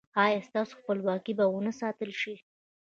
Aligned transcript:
ایا 0.23 0.39
ستاسو 0.49 0.73
خپلواکي 0.81 1.33
به 1.37 1.45
و 1.49 1.57
نه 1.65 1.71
ساتل 1.79 2.11
شي؟ 2.21 2.35